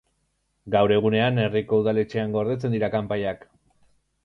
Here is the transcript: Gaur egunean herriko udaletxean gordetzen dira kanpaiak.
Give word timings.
Gaur 0.75 0.93
egunean 0.95 1.37
herriko 1.43 1.79
udaletxean 1.83 2.35
gordetzen 2.39 2.77
dira 2.79 2.93
kanpaiak. 2.99 3.49